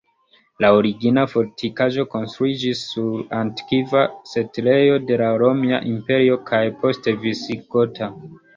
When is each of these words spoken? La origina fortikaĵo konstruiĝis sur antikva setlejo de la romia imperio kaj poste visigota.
La 0.63 0.69
origina 0.75 1.25
fortikaĵo 1.33 2.05
konstruiĝis 2.13 2.81
sur 2.95 3.21
antikva 3.41 4.03
setlejo 4.33 4.97
de 5.11 5.21
la 5.25 5.31
romia 5.45 5.83
imperio 5.93 6.41
kaj 6.51 6.65
poste 6.83 7.17
visigota. 7.29 8.13